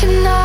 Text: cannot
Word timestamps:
cannot 0.00 0.39